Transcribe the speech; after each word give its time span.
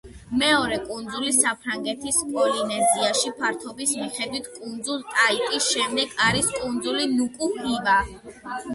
მეორე 0.41 0.77
კუნძული 0.85 1.33
საფრანგეთის 1.35 2.17
პოლინეზიაში 2.31 3.35
ფართობის 3.43 3.93
მიხედვით 4.01 4.51
კუნძულ 4.59 5.07
ტაიტის 5.15 5.71
შემდეგ 5.77 6.21
არის 6.31 6.53
კუნძული 6.61 7.09
ნუკუ-ჰივა. 7.17 8.05